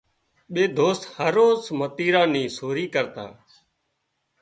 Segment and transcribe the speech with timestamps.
[0.53, 3.25] ٻي دوست هروز متيران ني سوري ڪرتا